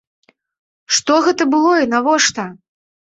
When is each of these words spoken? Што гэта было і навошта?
Што 0.99 1.17
гэта 1.25 1.47
было 1.51 1.73
і 1.83 1.89
навошта? 1.93 2.47